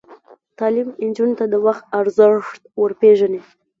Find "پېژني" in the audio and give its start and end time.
2.99-3.41